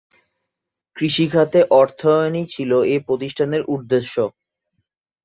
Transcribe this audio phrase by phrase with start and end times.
[0.97, 4.15] কৃষিখাতে অর্থায়নেই ছিল এ প্রতিষ্ঠানের উদ্দেশ্য।